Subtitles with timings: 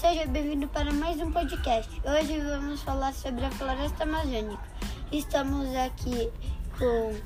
[0.00, 1.90] Seja bem-vindo para mais um podcast.
[2.04, 4.62] Hoje vamos falar sobre a floresta amazônica.
[5.10, 6.30] Estamos aqui
[6.78, 7.16] com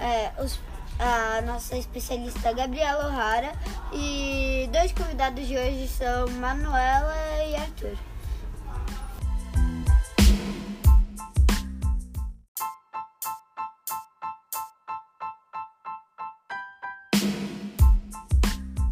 [0.00, 0.60] é, os,
[1.00, 3.52] a nossa especialista Gabriela O'Hara
[3.92, 7.12] e dois convidados de hoje são Manuela
[7.48, 7.98] e Arthur.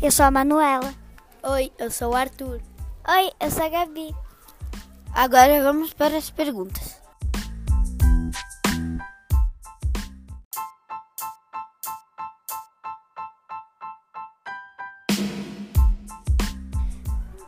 [0.02, 0.92] Eu sou a Manuela.
[1.44, 2.60] Oi, eu sou o Arthur.
[3.06, 4.14] Oi, eu sou a Gabi.
[5.14, 7.00] Agora vamos para as perguntas.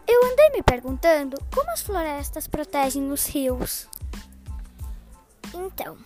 [0.07, 3.89] Eu andei me perguntando como as florestas protegem os rios.
[5.53, 5.99] Então,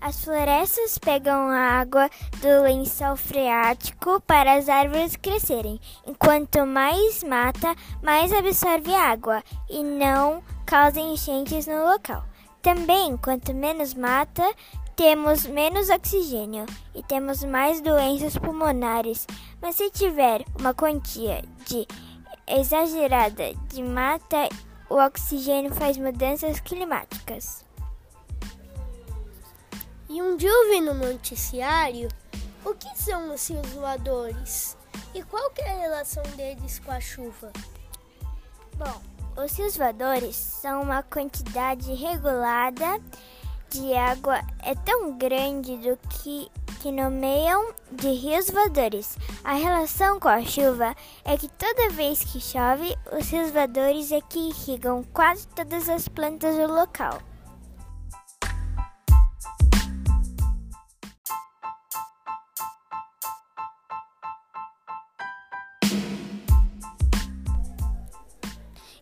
[0.00, 2.08] as florestas pegam a água
[2.40, 5.80] do lençol freático para as árvores crescerem.
[6.06, 12.24] Enquanto mais mata, mais absorve água e não causa enchentes no local.
[12.62, 14.44] Também, quanto menos mata,
[14.94, 19.26] temos menos oxigênio e temos mais doenças pulmonares.
[19.60, 21.86] Mas se tiver uma quantia de
[22.46, 24.48] exagerada de mata,
[24.88, 27.67] o oxigênio faz mudanças climáticas.
[30.08, 32.08] E um dia eu vi no noticiário
[32.64, 34.76] o que são os rios voadores
[35.14, 37.52] e qual é a relação deles com a chuva.
[38.76, 43.00] Bom, os rios voadores são uma quantidade regulada
[43.70, 46.50] de água é tão grande do que
[46.80, 49.18] que nomeiam de rios voadores.
[49.42, 54.20] A relação com a chuva é que toda vez que chove, os rios voadores é
[54.20, 57.20] que irrigam quase todas as plantas do local.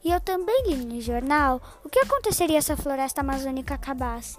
[0.06, 4.38] E eu também li no jornal o que aconteceria se a floresta amazônica acabasse.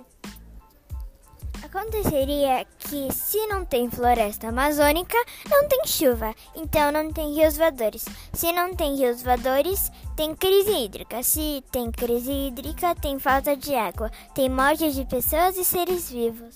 [1.61, 5.17] Aconteceria que se não tem floresta amazônica,
[5.49, 8.05] não tem chuva, então não tem rios voadores.
[8.31, 11.21] Se não tem rios voadores, tem crise hídrica.
[11.21, 16.55] Se tem crise hídrica, tem falta de água, tem morte de pessoas e seres vivos.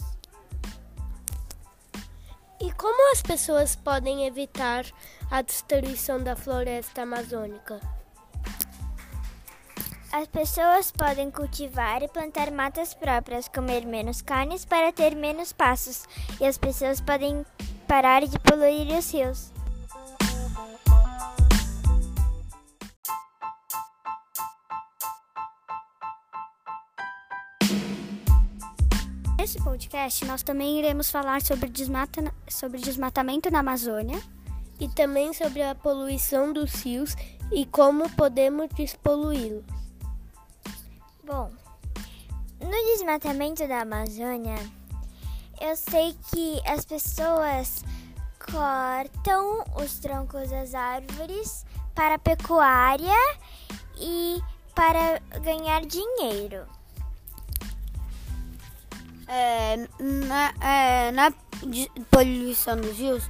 [2.62, 4.86] E como as pessoas podem evitar
[5.30, 8.00] a destruição da floresta amazônica?
[10.14, 16.04] As pessoas podem cultivar e plantar matas próprias, comer menos carnes para ter menos passos,
[16.38, 17.46] e as pessoas podem
[17.88, 19.54] parar de poluir os rios.
[29.40, 34.22] Nesse podcast, nós também iremos falar sobre, desmata, sobre desmatamento na Amazônia
[34.78, 37.16] e também sobre a poluição dos rios
[37.50, 39.71] e como podemos despoluí-los.
[41.31, 41.50] Bom,
[42.59, 44.58] no desmatamento da Amazônia,
[45.62, 47.86] eu sei que as pessoas
[48.38, 51.66] cortam os troncos das árvores
[51.96, 53.16] para pecuária
[53.97, 54.42] e
[54.75, 56.66] para ganhar dinheiro.
[59.25, 59.78] É,
[60.28, 61.31] na, é, na
[62.12, 63.24] poluição dos rios,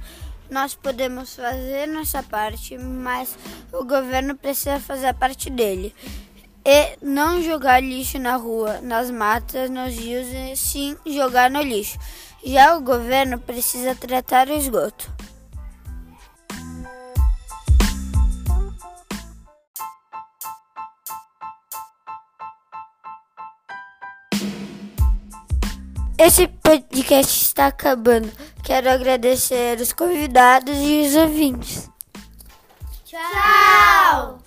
[0.50, 3.38] nós podemos fazer nossa parte, mas
[3.72, 5.94] o governo precisa fazer a parte dele.
[6.64, 11.98] E não jogar lixo na rua, nas matas, nos rios, e sim jogar no lixo.
[12.44, 15.10] Já o governo precisa tratar o esgoto.
[26.18, 28.30] Esse podcast está acabando.
[28.62, 31.90] Quero agradecer os convidados e os ouvintes.
[33.04, 34.41] Tchau!